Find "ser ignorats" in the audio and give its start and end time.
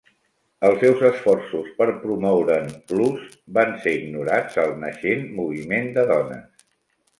3.85-4.61